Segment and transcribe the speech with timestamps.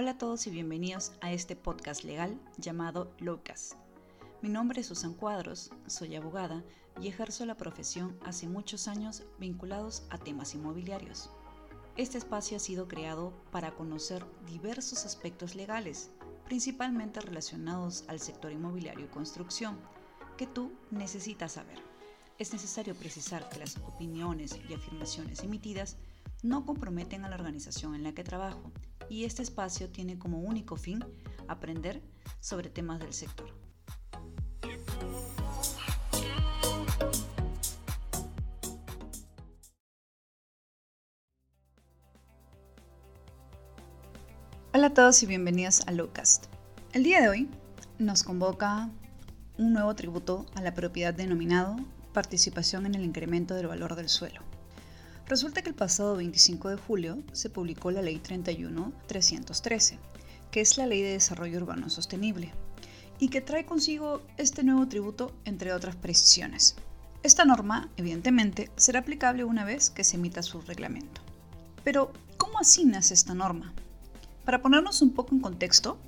[0.00, 3.76] Hola a todos y bienvenidos a este podcast legal llamado Locas.
[4.42, 6.62] Mi nombre es Susan Cuadros, soy abogada
[7.02, 11.30] y ejerzo la profesión hace muchos años vinculados a temas inmobiliarios.
[11.96, 16.12] Este espacio ha sido creado para conocer diversos aspectos legales,
[16.44, 19.80] principalmente relacionados al sector inmobiliario y construcción,
[20.36, 21.82] que tú necesitas saber.
[22.38, 25.96] Es necesario precisar que las opiniones y afirmaciones emitidas
[26.44, 28.70] no comprometen a la organización en la que trabajo
[29.08, 31.04] y este espacio tiene como único fin
[31.46, 32.02] aprender
[32.40, 33.48] sobre temas del sector.
[44.74, 46.46] Hola a todos y bienvenidos a Lowcast.
[46.92, 47.48] El día de hoy
[47.98, 48.90] nos convoca
[49.56, 51.76] un nuevo tributo a la propiedad denominado
[52.12, 54.40] participación en el incremento del valor del suelo.
[55.28, 59.98] Resulta que el pasado 25 de julio se publicó la Ley 31-313,
[60.50, 62.50] que es la Ley de Desarrollo Urbano Sostenible,
[63.18, 66.76] y que trae consigo este nuevo tributo, entre otras precisiones.
[67.22, 71.20] Esta norma, evidentemente, será aplicable una vez que se emita su reglamento.
[71.84, 73.74] Pero, ¿cómo así nace esta norma?
[74.46, 75.98] Para ponernos un poco en contexto,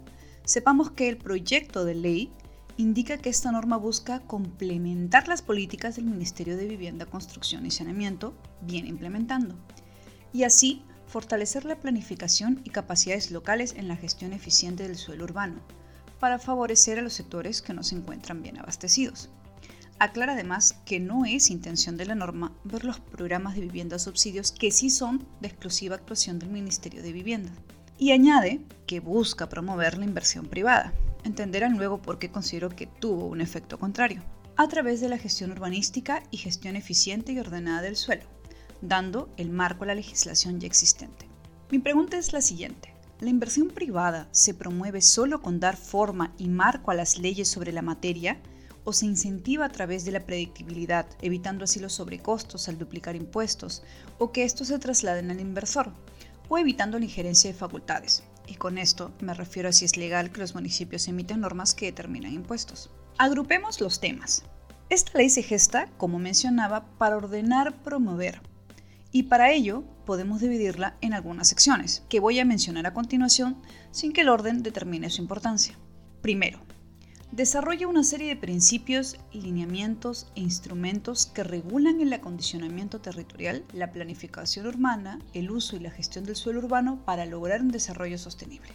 [0.45, 2.33] sepamos que el proyecto de ley
[2.77, 8.35] indica que esta norma busca complementar las políticas del Ministerio de Vivienda, Construcción y Saneamiento,
[8.61, 9.57] bien implementando,
[10.33, 15.61] y así fortalecer la planificación y capacidades locales en la gestión eficiente del suelo urbano,
[16.21, 19.31] para favorecer a los sectores que no se encuentran bien abastecidos.
[19.99, 24.51] Aclara además que no es intención de la norma ver los programas de vivienda subsidios
[24.51, 27.53] que sí son de exclusiva actuación del Ministerio de Vivienda.
[27.99, 33.27] Y añade que busca promover la inversión privada, entenderán luego por qué considero que tuvo
[33.27, 34.23] un efecto contrario,
[34.57, 38.25] a través de la gestión urbanística y gestión eficiente y ordenada del suelo,
[38.83, 41.27] dando el marco a la legislación ya existente.
[41.71, 42.95] Mi pregunta es la siguiente.
[43.21, 47.73] ¿La inversión privada se promueve solo con dar forma y marco a las leyes sobre
[47.73, 48.41] la materia
[48.84, 53.83] o se incentiva a través de la predictibilidad, evitando así los sobrecostos al duplicar impuestos
[54.19, 55.93] o que estos se trasladen al inversor,
[56.49, 60.33] o evitando la injerencia de facultades, y con esto me refiero a si es legal
[60.33, 62.91] que los municipios emiten normas que determinan impuestos.
[63.16, 64.43] Agrupemos los temas.
[64.88, 68.43] Esta ley se gesta, como mencionaba, para ordenar, promover.
[69.12, 73.62] Y para ello podemos dividirla en algunas secciones, que voy a mencionar a continuación
[73.93, 75.78] sin que el orden determine su importancia.
[76.21, 76.61] Primero,
[77.33, 84.67] desarrolla una serie de principios, lineamientos e instrumentos que regulan el acondicionamiento territorial, la planificación
[84.67, 88.73] urbana, el uso y la gestión del suelo urbano para lograr un desarrollo sostenible.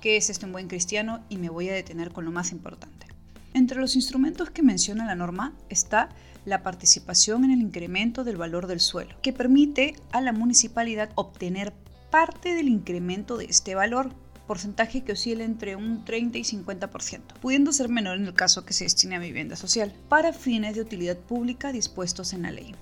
[0.00, 1.24] ¿Qué es esto en buen cristiano?
[1.28, 3.06] Y me voy a detener con lo más importante.
[3.54, 6.10] Entre los instrumentos que menciona la norma está
[6.44, 11.72] la participación en el incremento del valor del suelo, que permite a la municipalidad obtener
[12.10, 14.12] parte del incremento de este valor
[14.46, 18.72] porcentaje que oscila entre un 30 y 50%, pudiendo ser menor en el caso que
[18.72, 22.74] se destine a vivienda social, para fines de utilidad pública dispuestos en la ley.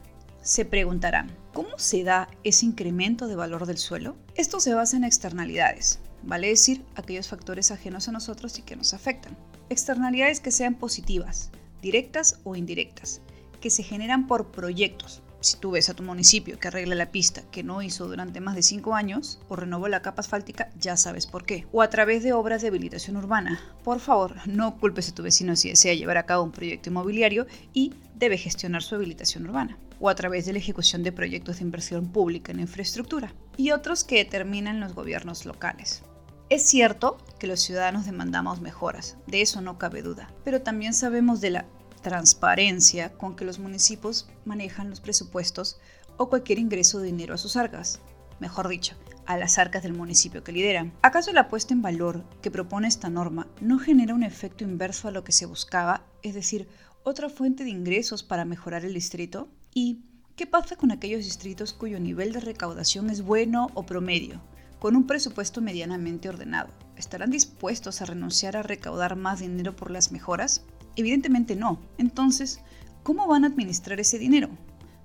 [0.43, 4.15] Se preguntarán, ¿cómo se da ese incremento de valor del suelo?
[4.35, 8.93] Esto se basa en externalidades, vale decir, aquellos factores ajenos a nosotros y que nos
[8.93, 9.37] afectan.
[9.71, 11.51] Externalidades que sean positivas,
[11.81, 13.23] directas o indirectas,
[13.61, 17.43] que se generan por proyectos, si tú ves a tu municipio que arregla la pista
[17.51, 21.27] que no hizo durante más de 5 años o renovó la capa asfáltica, ya sabes
[21.27, 21.67] por qué.
[21.73, 23.61] O a través de obras de habilitación urbana.
[23.85, 27.47] Por favor, no culpes a tu vecino si desea llevar a cabo un proyecto inmobiliario
[27.73, 29.79] y debe gestionar su habilitación urbana.
[30.01, 33.35] O a través de la ejecución de proyectos de inversión pública en infraestructura.
[33.57, 36.03] Y otros que determinan los gobiernos locales.
[36.51, 41.41] Es cierto que los ciudadanos demandamos mejoras, de eso no cabe duda, pero también sabemos
[41.41, 41.65] de la
[42.05, 45.81] transparencia con que los municipios manejan los presupuestos
[46.19, 48.01] o cualquier ingreso de dinero a sus arcas,
[48.39, 48.95] mejor dicho,
[49.27, 50.93] a las arcas del municipio que lideran.
[51.03, 55.11] ¿Acaso la puesta en valor que propone esta norma no genera un efecto inverso a
[55.11, 56.69] lo que se buscaba, es decir,
[57.03, 59.49] otra fuente de ingresos para mejorar el distrito?
[59.73, 60.05] ¿Y
[60.37, 64.43] qué pasa con aquellos distritos cuyo nivel de recaudación es bueno o promedio,
[64.79, 66.69] con un presupuesto medianamente ordenado?
[66.97, 70.67] ¿Estarán dispuestos a renunciar a recaudar más dinero por las mejoras?
[70.97, 71.79] Evidentemente no.
[71.99, 72.61] Entonces,
[73.03, 74.49] ¿cómo van a administrar ese dinero?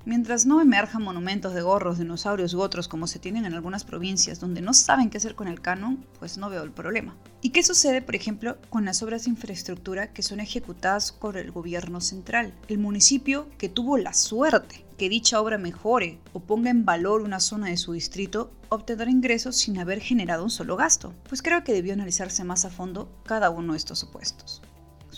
[0.05, 4.39] Mientras no emerjan monumentos de gorros, dinosaurios u otros como se tienen en algunas provincias
[4.39, 7.15] donde no saben qué hacer con el canon, pues no veo el problema.
[7.41, 11.51] ¿Y qué sucede, por ejemplo, con las obras de infraestructura que son ejecutadas por el
[11.51, 12.53] gobierno central?
[12.69, 17.39] El municipio que tuvo la suerte que dicha obra mejore o ponga en valor una
[17.39, 21.13] zona de su distrito obtendrá ingresos sin haber generado un solo gasto.
[21.27, 24.61] Pues creo que debió analizarse más a fondo cada uno de estos supuestos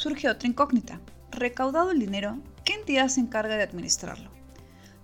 [0.01, 0.99] surge otra incógnita.
[1.29, 4.31] Recaudado el dinero, ¿qué entidad se encarga de administrarlo?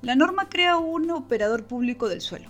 [0.02, 2.50] La norma crea un operador público del suelo,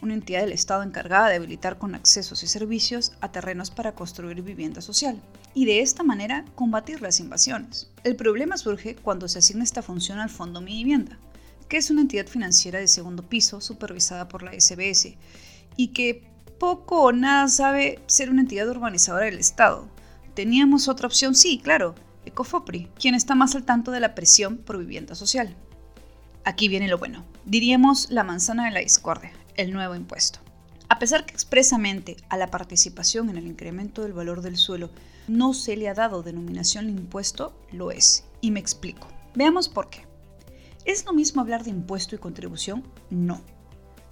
[0.00, 4.40] una entidad del Estado encargada de habilitar con accesos y servicios a terrenos para construir
[4.40, 5.20] vivienda social,
[5.52, 7.90] y de esta manera combatir las invasiones.
[8.04, 11.18] El problema surge cuando se asigna esta función al Fondo Mi Vivienda,
[11.68, 15.16] que es una entidad financiera de segundo piso supervisada por la SBS
[15.76, 16.22] y que
[16.60, 19.88] poco o nada sabe ser una entidad urbanizadora del Estado.
[20.40, 21.94] Teníamos otra opción, sí, claro,
[22.24, 25.54] Ecofopri, quien está más al tanto de la presión por vivienda social.
[26.44, 30.38] Aquí viene lo bueno, diríamos la manzana de la discordia el nuevo impuesto.
[30.88, 34.88] A pesar que expresamente a la participación en el incremento del valor del suelo
[35.28, 38.24] no se le ha dado denominación al impuesto, lo es.
[38.40, 39.08] Y me explico.
[39.34, 40.06] Veamos por qué.
[40.86, 42.82] ¿Es lo mismo hablar de impuesto y contribución?
[43.10, 43.42] No.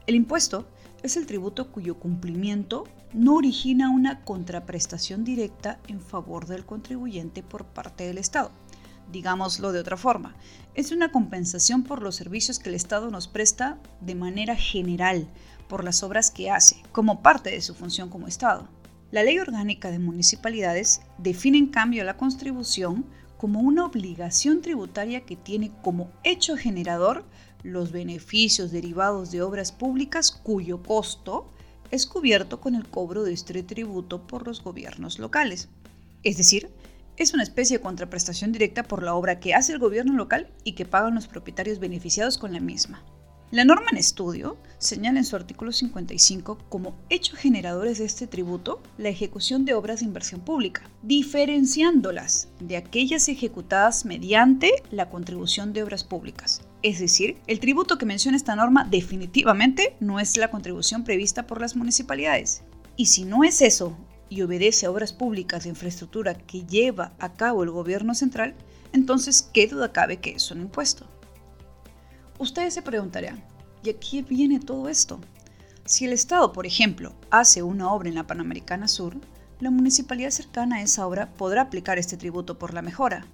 [0.06, 0.68] El impuesto
[1.02, 7.64] es el tributo cuyo cumplimiento no origina una contraprestación directa en favor del contribuyente por
[7.64, 8.50] parte del Estado
[9.10, 10.34] digámoslo de otra forma,
[10.74, 15.28] es una compensación por los servicios que el Estado nos presta de manera general,
[15.68, 18.68] por las obras que hace, como parte de su función como Estado.
[19.10, 23.06] La Ley Orgánica de Municipalidades define en cambio la contribución
[23.38, 27.24] como una obligación tributaria que tiene como hecho generador
[27.62, 31.50] los beneficios derivados de obras públicas cuyo costo
[31.90, 35.68] es cubierto con el cobro de este tributo por los gobiernos locales.
[36.22, 36.70] Es decir,
[37.16, 40.72] es una especie de contraprestación directa por la obra que hace el gobierno local y
[40.72, 43.02] que pagan los propietarios beneficiados con la misma.
[43.50, 48.82] La norma en estudio señala en su artículo 55 como hechos generadores de este tributo
[48.98, 55.82] la ejecución de obras de inversión pública, diferenciándolas de aquellas ejecutadas mediante la contribución de
[55.82, 56.60] obras públicas.
[56.82, 61.60] Es decir, el tributo que menciona esta norma definitivamente no es la contribución prevista por
[61.60, 62.62] las municipalidades.
[62.96, 63.96] Y si no es eso,
[64.28, 68.54] y obedece a obras públicas de infraestructura que lleva a cabo el gobierno central,
[68.92, 71.06] entonces qué duda cabe que es un impuesto.
[72.38, 73.42] Ustedes se preguntarán,
[73.82, 75.20] ¿y a qué viene todo esto?
[75.84, 79.16] Si el Estado, por ejemplo, hace una obra en la Panamericana Sur,
[79.58, 83.26] la municipalidad cercana a esa obra podrá aplicar este tributo por la mejora.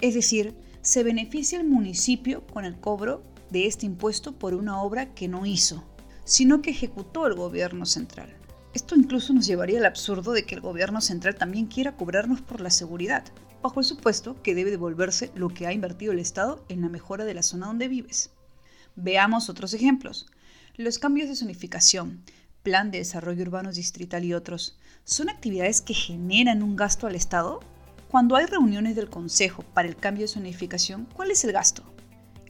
[0.00, 5.14] Es decir, se beneficia el municipio con el cobro de este impuesto por una obra
[5.14, 5.84] que no hizo,
[6.24, 8.36] sino que ejecutó el gobierno central.
[8.74, 12.60] Esto incluso nos llevaría al absurdo de que el gobierno central también quiera cobrarnos por
[12.60, 13.24] la seguridad,
[13.62, 17.24] bajo el supuesto que debe devolverse lo que ha invertido el Estado en la mejora
[17.24, 18.30] de la zona donde vives.
[18.96, 20.26] Veamos otros ejemplos.
[20.76, 22.24] Los cambios de zonificación,
[22.62, 27.60] plan de desarrollo urbano distrital y otros, ¿son actividades que generan un gasto al Estado?
[28.12, 31.82] Cuando hay reuniones del Consejo para el cambio de zonificación, ¿cuál es el gasto?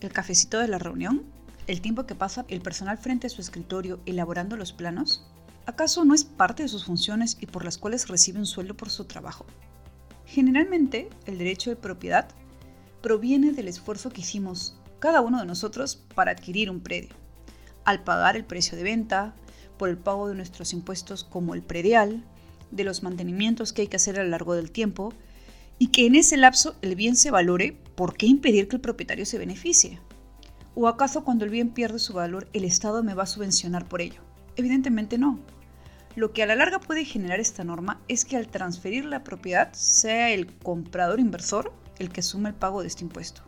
[0.01, 1.23] ¿El cafecito de la reunión?
[1.69, 5.25] ¿El tiempo que pasa el personal frente a su escritorio elaborando los planos?
[5.65, 8.91] ¿Acaso no es parte de sus funciones y por las cuales recibe un sueldo por
[8.91, 9.47] su trabajo?
[10.27, 12.27] Generalmente, el derecho de propiedad
[13.01, 17.15] proviene del esfuerzo que hicimos cada uno de nosotros para adquirir un predio,
[17.85, 19.37] al pagar el precio de venta,
[19.79, 22.25] por el pago de nuestros impuestos como el predial,
[22.73, 25.13] de los mantenimientos que hay que hacer a lo largo del tiempo,
[25.79, 29.27] y que en ese lapso el bien se valore, ¿por qué impedir que el propietario
[29.27, 30.01] se beneficie?
[30.75, 34.01] ¿O acaso cuando el bien pierde su valor el Estado me va a subvencionar por
[34.01, 34.23] ello?
[34.57, 35.39] Evidentemente no.
[36.15, 39.73] Lo que a la larga puede generar esta norma es que al transferir la propiedad
[39.73, 43.43] sea el comprador inversor el que asume el pago de este impuesto.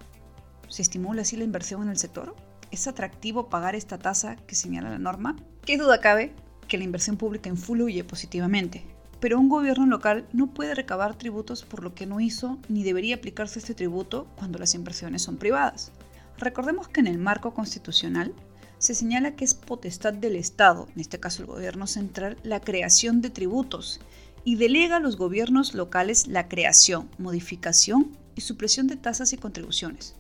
[0.69, 2.35] ¿Se estimula así la inversión en el sector?
[2.71, 5.37] ¿Es atractivo pagar esta tasa que señala la norma?
[5.65, 6.35] ¿Qué duda cabe
[6.69, 8.85] que la inversión pública influye positivamente?
[9.25, 13.15] Pero un gobierno local no puede recabar tributos por lo que no hizo ni debería
[13.15, 15.93] aplicarse este tributo cuando las inversiones son privadas.
[16.37, 18.35] Recordemos que en el marco constitucional
[18.77, 23.23] se señala que es potestad del Estado, en este caso el gobierno central, la creación
[23.23, 23.99] de tributos
[24.45, 30.17] y delega a los gobiernos locales la creación, modificación y supresión de tasas y contribuciones.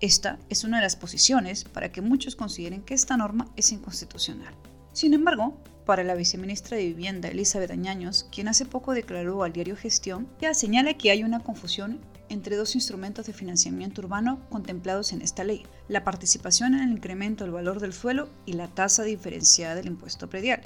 [0.00, 4.52] Esta es una de las posiciones para que muchos consideren que esta norma es inconstitucional.
[4.92, 9.76] Sin embargo, para la viceministra de Vivienda, Elizabeth Añaños, quien hace poco declaró al diario
[9.76, 15.22] Gestión, ya señala que hay una confusión entre dos instrumentos de financiamiento urbano contemplados en
[15.22, 19.76] esta ley, la participación en el incremento del valor del suelo y la tasa diferenciada
[19.76, 20.62] del impuesto predial.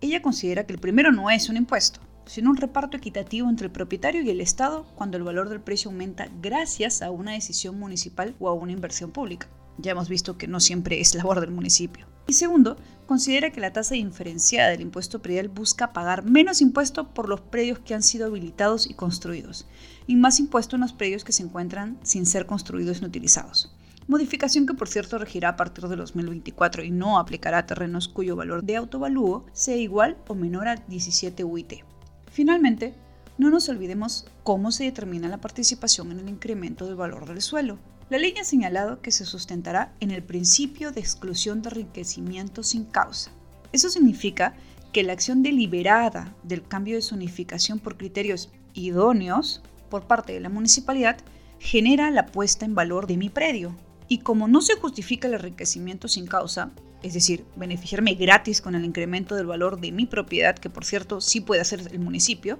[0.00, 3.72] Ella considera que el primero no es un impuesto, sino un reparto equitativo entre el
[3.72, 8.34] propietario y el Estado cuando el valor del precio aumenta gracias a una decisión municipal
[8.40, 9.48] o a una inversión pública.
[9.76, 12.06] Ya hemos visto que no siempre es labor del municipio.
[12.28, 17.26] Y segundo, considera que la tasa diferenciada del impuesto predial busca pagar menos impuesto por
[17.26, 19.66] los predios que han sido habilitados y construidos,
[20.06, 23.74] y más impuesto en los predios que se encuentran sin ser construidos ni utilizados.
[24.08, 28.36] Modificación que por cierto regirá a partir de 2024 y no aplicará a terrenos cuyo
[28.36, 31.82] valor de autovalúo sea igual o menor a 17 UIT.
[32.30, 32.94] Finalmente,
[33.38, 37.78] no nos olvidemos cómo se determina la participación en el incremento del valor del suelo.
[38.10, 42.86] La ley ha señalado que se sustentará en el principio de exclusión de enriquecimiento sin
[42.86, 43.32] causa.
[43.70, 44.54] Eso significa
[44.92, 50.48] que la acción deliberada del cambio de zonificación por criterios idóneos por parte de la
[50.48, 51.18] municipalidad
[51.58, 53.76] genera la puesta en valor de mi predio.
[54.08, 56.70] Y como no se justifica el enriquecimiento sin causa,
[57.02, 61.20] es decir, beneficiarme gratis con el incremento del valor de mi propiedad, que por cierto
[61.20, 62.58] sí puede hacer el municipio,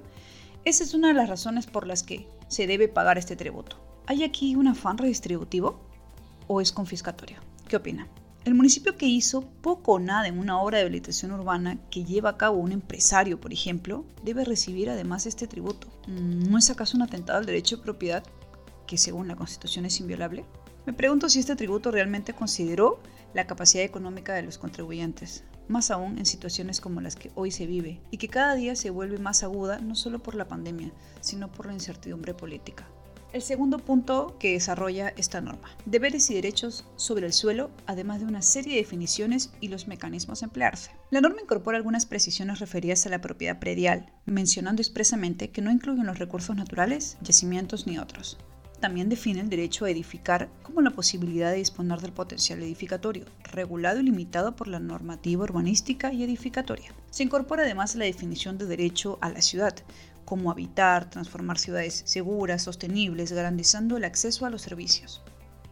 [0.66, 3.87] esa es una de las razones por las que se debe pagar este tributo.
[4.10, 5.78] ¿Hay aquí un afán redistributivo
[6.46, 7.40] o es confiscatorio?
[7.68, 8.08] ¿Qué opina?
[8.46, 12.30] El municipio que hizo poco o nada en una obra de habilitación urbana que lleva
[12.30, 15.88] a cabo un empresario, por ejemplo, debe recibir además este tributo.
[16.06, 18.24] ¿No es acaso un atentado al derecho de propiedad
[18.86, 20.46] que según la Constitución es inviolable?
[20.86, 23.00] Me pregunto si este tributo realmente consideró
[23.34, 27.66] la capacidad económica de los contribuyentes, más aún en situaciones como las que hoy se
[27.66, 31.52] vive y que cada día se vuelve más aguda no solo por la pandemia, sino
[31.52, 32.86] por la incertidumbre política.
[33.30, 38.26] El segundo punto que desarrolla esta norma, deberes y derechos sobre el suelo, además de
[38.26, 40.92] una serie de definiciones y los mecanismos a emplearse.
[41.10, 46.06] La norma incorpora algunas precisiones referidas a la propiedad predial, mencionando expresamente que no incluyen
[46.06, 48.38] los recursos naturales, yacimientos ni otros.
[48.80, 54.00] También define el derecho a edificar como la posibilidad de disponer del potencial edificatorio, regulado
[54.00, 56.94] y limitado por la normativa urbanística y edificatoria.
[57.10, 59.74] Se incorpora además la definición de derecho a la ciudad,
[60.28, 65.22] como habitar, transformar ciudades seguras, sostenibles, garantizando el acceso a los servicios.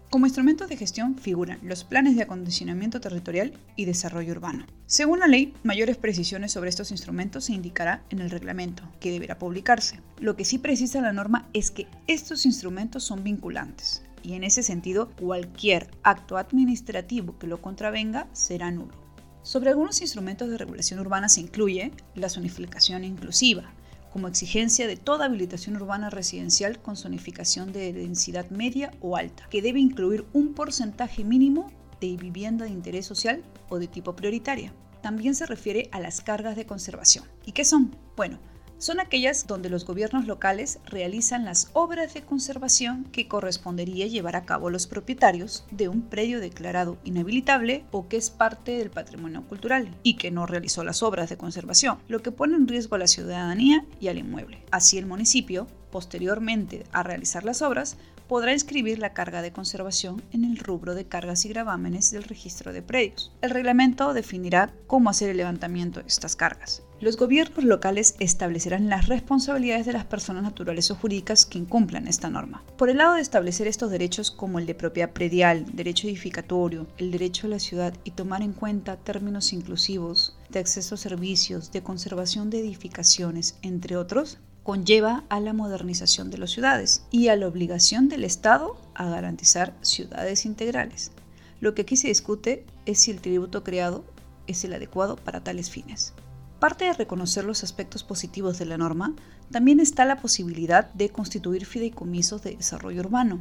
[0.08, 4.64] Como instrumentos de gestión figuran los planes de acondicionamiento territorial y desarrollo urbano.
[4.86, 9.38] Según la ley, mayores precisiones sobre estos instrumentos se indicará en el reglamento, que deberá
[9.38, 10.00] publicarse.
[10.20, 14.62] Lo que sí precisa la norma es que estos instrumentos son vinculantes, y en ese
[14.62, 18.94] sentido cualquier acto administrativo que lo contravenga será nulo.
[19.42, 23.74] Sobre algunos instrumentos de regulación urbana se incluye la zonificación inclusiva,
[24.16, 29.60] como exigencia de toda habilitación urbana residencial con zonificación de densidad media o alta, que
[29.60, 31.70] debe incluir un porcentaje mínimo
[32.00, 34.72] de vivienda de interés social o de tipo prioritaria.
[35.02, 37.26] También se refiere a las cargas de conservación.
[37.44, 37.94] ¿Y qué son?
[38.16, 38.38] Bueno,
[38.78, 44.44] son aquellas donde los gobiernos locales realizan las obras de conservación que correspondería llevar a
[44.44, 49.88] cabo los propietarios de un predio declarado inhabilitable o que es parte del patrimonio cultural
[50.02, 53.06] y que no realizó las obras de conservación, lo que pone en riesgo a la
[53.06, 54.62] ciudadanía y al inmueble.
[54.70, 57.96] Así el municipio, posteriormente a realizar las obras,
[58.28, 62.72] podrá inscribir la carga de conservación en el rubro de cargas y gravámenes del registro
[62.72, 63.32] de predios.
[63.40, 66.82] El reglamento definirá cómo hacer el levantamiento de estas cargas.
[66.98, 72.30] Los gobiernos locales establecerán las responsabilidades de las personas naturales o jurídicas que incumplan esta
[72.30, 72.64] norma.
[72.78, 77.10] Por el lado de establecer estos derechos como el de propiedad predial, derecho edificatorio, el
[77.10, 81.82] derecho a la ciudad y tomar en cuenta términos inclusivos de acceso a servicios, de
[81.82, 87.46] conservación de edificaciones, entre otros, conlleva a la modernización de las ciudades y a la
[87.46, 91.12] obligación del Estado a garantizar ciudades integrales.
[91.60, 94.02] Lo que aquí se discute es si el tributo creado
[94.46, 96.14] es el adecuado para tales fines.
[96.58, 99.14] Parte de reconocer los aspectos positivos de la norma,
[99.50, 103.40] también está la posibilidad de constituir fideicomisos de desarrollo urbano,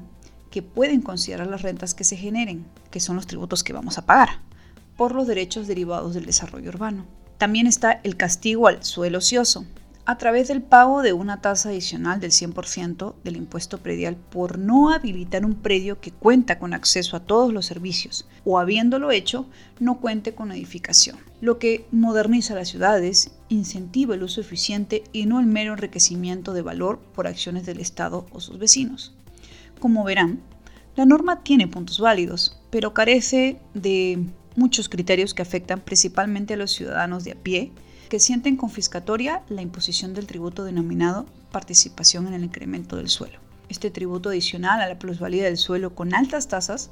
[0.52, 4.06] que pueden considerar las rentas que se generen, que son los tributos que vamos a
[4.06, 4.42] pagar,
[4.98, 7.06] por los derechos derivados del desarrollo urbano.
[7.38, 9.66] También está el castigo al suelo ocioso,
[10.08, 14.92] a través del pago de una tasa adicional del 100% del impuesto predial por no
[14.92, 19.48] habilitar un predio que cuenta con acceso a todos los servicios o habiéndolo hecho
[19.80, 25.40] no cuente con edificación, lo que moderniza las ciudades, incentiva el uso eficiente y no
[25.40, 29.16] el mero enriquecimiento de valor por acciones del Estado o sus vecinos.
[29.80, 30.42] Como verán,
[30.96, 34.24] la norma tiene puntos válidos, pero carece de
[34.56, 37.72] muchos criterios que afectan principalmente a los ciudadanos de a pie
[38.10, 43.40] que sienten confiscatoria la imposición del tributo denominado participación en el incremento del suelo.
[43.70, 46.92] Este tributo adicional a la plusvalía del suelo con altas tasas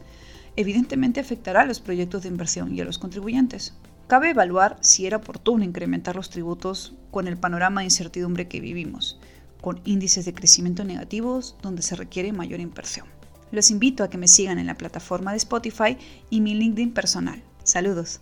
[0.55, 3.73] evidentemente afectará a los proyectos de inversión y a los contribuyentes.
[4.07, 9.19] Cabe evaluar si era oportuno incrementar los tributos con el panorama de incertidumbre que vivimos,
[9.61, 13.07] con índices de crecimiento negativos donde se requiere mayor inversión.
[13.51, 15.97] Los invito a que me sigan en la plataforma de Spotify
[16.29, 17.41] y mi LinkedIn personal.
[17.63, 18.19] Saludos.